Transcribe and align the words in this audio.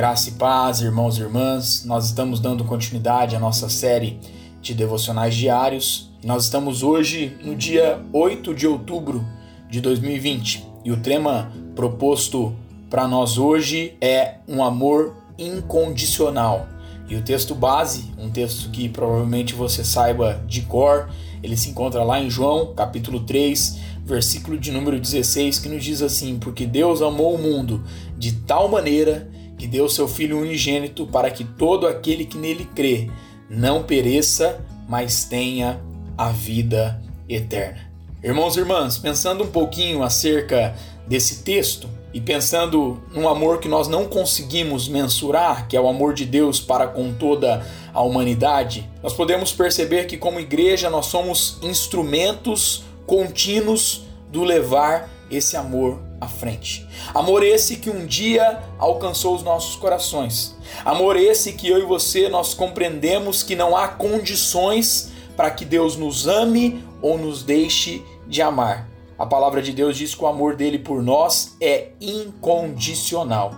Graça 0.00 0.30
e 0.30 0.32
paz, 0.32 0.80
irmãos 0.80 1.18
e 1.18 1.20
irmãs. 1.20 1.84
Nós 1.84 2.06
estamos 2.06 2.40
dando 2.40 2.64
continuidade 2.64 3.36
à 3.36 3.38
nossa 3.38 3.68
série 3.68 4.18
de 4.62 4.72
devocionais 4.72 5.34
diários. 5.34 6.10
Nós 6.24 6.44
estamos 6.44 6.82
hoje 6.82 7.36
no 7.44 7.54
dia 7.54 8.02
8 8.10 8.54
de 8.54 8.66
outubro 8.66 9.22
de 9.68 9.78
2020 9.82 10.66
e 10.86 10.90
o 10.90 10.96
tema 10.96 11.52
proposto 11.76 12.56
para 12.88 13.06
nós 13.06 13.36
hoje 13.36 13.94
é 14.00 14.36
um 14.48 14.64
amor 14.64 15.16
incondicional. 15.38 16.66
E 17.06 17.14
o 17.14 17.22
texto 17.22 17.54
base, 17.54 18.10
um 18.16 18.30
texto 18.30 18.70
que 18.70 18.88
provavelmente 18.88 19.52
você 19.52 19.84
saiba 19.84 20.42
de 20.46 20.62
cor, 20.62 21.10
ele 21.42 21.58
se 21.58 21.68
encontra 21.68 22.02
lá 22.02 22.18
em 22.18 22.30
João, 22.30 22.72
capítulo 22.74 23.20
3, 23.20 23.78
versículo 24.02 24.56
de 24.56 24.72
número 24.72 24.98
16, 24.98 25.58
que 25.58 25.68
nos 25.68 25.84
diz 25.84 26.00
assim: 26.00 26.38
Porque 26.38 26.64
Deus 26.64 27.02
amou 27.02 27.34
o 27.34 27.38
mundo 27.38 27.84
de 28.16 28.32
tal 28.32 28.66
maneira 28.66 29.28
que 29.60 29.66
deu 29.66 29.90
seu 29.90 30.08
Filho 30.08 30.40
unigênito 30.40 31.06
para 31.06 31.30
que 31.30 31.44
todo 31.44 31.86
aquele 31.86 32.24
que 32.24 32.38
nele 32.38 32.64
crê 32.74 33.10
não 33.46 33.82
pereça, 33.82 34.64
mas 34.88 35.24
tenha 35.24 35.78
a 36.16 36.30
vida 36.30 36.98
eterna. 37.28 37.92
Irmãos 38.24 38.56
e 38.56 38.60
irmãs, 38.60 38.96
pensando 38.96 39.44
um 39.44 39.48
pouquinho 39.48 40.02
acerca 40.02 40.74
desse 41.06 41.42
texto 41.42 41.90
e 42.14 42.22
pensando 42.22 43.02
num 43.12 43.28
amor 43.28 43.60
que 43.60 43.68
nós 43.68 43.86
não 43.86 44.06
conseguimos 44.06 44.88
mensurar, 44.88 45.68
que 45.68 45.76
é 45.76 45.80
o 45.80 45.88
amor 45.88 46.14
de 46.14 46.24
Deus 46.24 46.58
para 46.58 46.86
com 46.86 47.12
toda 47.12 47.62
a 47.92 48.00
humanidade, 48.00 48.88
nós 49.02 49.12
podemos 49.12 49.52
perceber 49.52 50.06
que, 50.06 50.16
como 50.16 50.40
igreja, 50.40 50.88
nós 50.88 51.04
somos 51.04 51.58
instrumentos 51.60 52.82
contínuos 53.06 54.04
do 54.32 54.42
levar 54.42 55.10
esse 55.30 55.56
amor 55.56 56.00
à 56.20 56.26
frente. 56.26 56.86
Amor 57.14 57.42
esse 57.42 57.76
que 57.76 57.88
um 57.88 58.04
dia 58.04 58.62
alcançou 58.78 59.34
os 59.34 59.42
nossos 59.42 59.76
corações. 59.76 60.56
Amor 60.84 61.16
esse 61.16 61.52
que 61.52 61.68
eu 61.68 61.78
e 61.78 61.86
você 61.86 62.28
nós 62.28 62.52
compreendemos 62.54 63.42
que 63.42 63.54
não 63.54 63.76
há 63.76 63.88
condições 63.88 65.12
para 65.36 65.50
que 65.50 65.64
Deus 65.64 65.96
nos 65.96 66.26
ame 66.26 66.84
ou 67.00 67.16
nos 67.16 67.42
deixe 67.42 68.04
de 68.26 68.42
amar. 68.42 68.88
A 69.18 69.26
palavra 69.26 69.60
de 69.60 69.72
Deus 69.72 69.96
diz 69.96 70.14
que 70.14 70.24
o 70.24 70.26
amor 70.26 70.56
dele 70.56 70.78
por 70.78 71.02
nós 71.02 71.56
é 71.60 71.90
incondicional. 72.00 73.54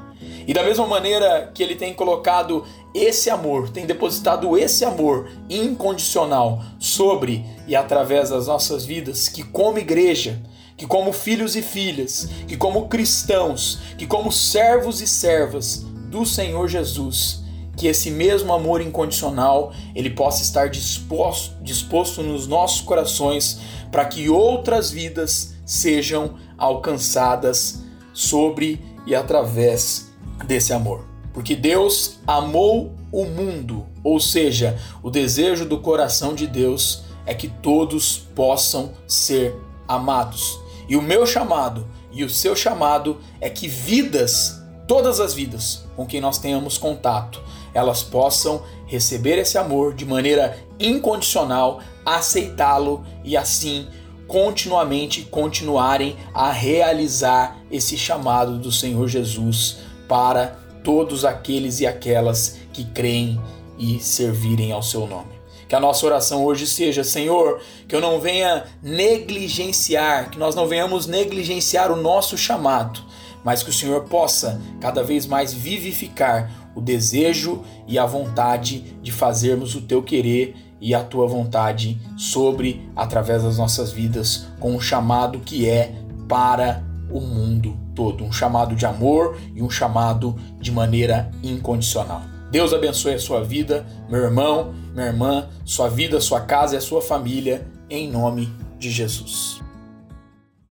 E 0.46 0.52
da 0.52 0.62
mesma 0.62 0.86
maneira 0.86 1.50
que 1.54 1.62
ele 1.62 1.76
tem 1.76 1.94
colocado 1.94 2.64
esse 2.94 3.30
amor, 3.30 3.70
tem 3.70 3.86
depositado 3.86 4.56
esse 4.56 4.84
amor 4.84 5.30
incondicional 5.48 6.62
sobre 6.78 7.44
e 7.66 7.74
através 7.74 8.30
das 8.30 8.46
nossas 8.46 8.84
vidas, 8.84 9.28
que 9.28 9.42
como 9.42 9.78
igreja, 9.78 10.42
que 10.76 10.86
como 10.86 11.12
filhos 11.12 11.56
e 11.56 11.62
filhas, 11.62 12.28
que 12.46 12.56
como 12.56 12.88
cristãos, 12.88 13.78
que 13.96 14.06
como 14.06 14.30
servos 14.30 15.00
e 15.00 15.06
servas 15.06 15.84
do 16.10 16.26
Senhor 16.26 16.68
Jesus, 16.68 17.42
que 17.76 17.86
esse 17.86 18.10
mesmo 18.10 18.52
amor 18.52 18.82
incondicional 18.82 19.72
ele 19.94 20.10
possa 20.10 20.42
estar 20.42 20.68
disposto, 20.68 21.56
disposto 21.62 22.22
nos 22.22 22.46
nossos 22.46 22.82
corações 22.82 23.60
para 23.90 24.04
que 24.04 24.28
outras 24.28 24.90
vidas 24.90 25.54
sejam 25.64 26.34
alcançadas 26.58 27.82
sobre 28.12 28.80
e 29.06 29.14
através 29.14 30.12
desse 30.46 30.72
amor. 30.72 31.11
Porque 31.32 31.54
Deus 31.54 32.18
amou 32.26 32.92
o 33.10 33.24
mundo, 33.24 33.86
ou 34.02 34.18
seja, 34.18 34.78
o 35.02 35.10
desejo 35.10 35.64
do 35.64 35.78
coração 35.78 36.34
de 36.34 36.46
Deus 36.46 37.04
é 37.26 37.34
que 37.34 37.48
todos 37.48 38.18
possam 38.34 38.92
ser 39.06 39.54
amados. 39.86 40.58
E 40.88 40.96
o 40.96 41.02
meu 41.02 41.26
chamado 41.26 41.86
e 42.10 42.24
o 42.24 42.30
seu 42.30 42.54
chamado 42.54 43.18
é 43.40 43.48
que 43.48 43.68
vidas, 43.68 44.62
todas 44.86 45.20
as 45.20 45.32
vidas 45.32 45.84
com 45.96 46.06
quem 46.06 46.20
nós 46.20 46.38
tenhamos 46.38 46.76
contato, 46.76 47.40
elas 47.74 48.02
possam 48.02 48.62
receber 48.86 49.38
esse 49.38 49.56
amor 49.56 49.94
de 49.94 50.04
maneira 50.04 50.58
incondicional, 50.78 51.80
aceitá-lo 52.04 53.04
e 53.24 53.36
assim 53.36 53.86
continuamente 54.26 55.22
continuarem 55.22 56.16
a 56.32 56.50
realizar 56.50 57.58
esse 57.70 57.96
chamado 57.96 58.58
do 58.58 58.72
Senhor 58.72 59.06
Jesus 59.08 59.78
para 60.08 60.58
todos 60.82 61.24
aqueles 61.24 61.80
e 61.80 61.86
aquelas 61.86 62.58
que 62.72 62.84
creem 62.84 63.40
e 63.78 63.98
servirem 64.00 64.72
ao 64.72 64.82
seu 64.82 65.06
nome. 65.06 65.32
Que 65.68 65.74
a 65.74 65.80
nossa 65.80 66.04
oração 66.04 66.44
hoje 66.44 66.66
seja, 66.66 67.02
Senhor, 67.02 67.60
que 67.88 67.96
eu 67.96 68.00
não 68.00 68.20
venha 68.20 68.64
negligenciar, 68.82 70.30
que 70.30 70.38
nós 70.38 70.54
não 70.54 70.66
venhamos 70.66 71.06
negligenciar 71.06 71.90
o 71.90 71.96
nosso 71.96 72.36
chamado, 72.36 73.00
mas 73.42 73.62
que 73.62 73.70
o 73.70 73.72
Senhor 73.72 74.04
possa 74.04 74.60
cada 74.80 75.02
vez 75.02 75.26
mais 75.26 75.52
vivificar 75.52 76.70
o 76.74 76.80
desejo 76.80 77.62
e 77.86 77.98
a 77.98 78.06
vontade 78.06 78.80
de 79.02 79.10
fazermos 79.10 79.74
o 79.74 79.80
teu 79.80 80.02
querer 80.02 80.54
e 80.80 80.94
a 80.94 81.02
tua 81.02 81.26
vontade 81.26 82.00
sobre 82.16 82.88
através 82.96 83.42
das 83.42 83.56
nossas 83.56 83.92
vidas 83.92 84.46
com 84.58 84.74
um 84.74 84.80
chamado 84.80 85.38
que 85.40 85.68
é 85.68 85.94
para 86.28 86.82
o 87.12 87.20
mundo 87.20 87.76
todo, 87.94 88.24
um 88.24 88.32
chamado 88.32 88.74
de 88.74 88.86
amor 88.86 89.36
e 89.54 89.62
um 89.62 89.70
chamado 89.70 90.36
de 90.60 90.72
maneira 90.72 91.30
incondicional. 91.42 92.22
Deus 92.50 92.72
abençoe 92.74 93.14
a 93.14 93.18
sua 93.18 93.42
vida, 93.42 93.86
meu 94.08 94.22
irmão, 94.22 94.74
minha 94.92 95.06
irmã, 95.06 95.48
sua 95.64 95.88
vida, 95.88 96.20
sua 96.20 96.40
casa 96.40 96.74
e 96.74 96.78
a 96.78 96.82
sua 96.82 97.00
família, 97.00 97.66
em 97.88 98.10
nome 98.10 98.52
de 98.78 98.90
Jesus. 98.90 99.62